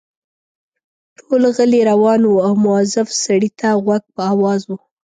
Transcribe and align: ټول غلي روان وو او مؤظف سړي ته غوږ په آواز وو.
ټول 1.17 1.43
غلي 1.55 1.81
روان 1.91 2.21
وو 2.25 2.37
او 2.45 2.53
مؤظف 2.65 3.07
سړي 3.23 3.49
ته 3.59 3.67
غوږ 3.83 4.03
په 4.13 4.21
آواز 4.33 4.61
وو. 4.67 4.77